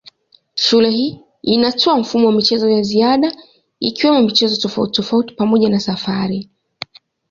Shule 0.55 0.89
hii 0.89 1.19
inatoa 1.41 1.97
mfumo 1.99 2.25
wa 2.27 2.33
michezo 2.33 2.69
ya 2.69 2.81
ziada 2.81 3.35
ikiwemo 3.79 4.21
michezo 4.21 4.61
tofautitofauti 4.61 5.33
pamoja 5.33 5.69
na 5.69 5.79
safari. 5.79 6.49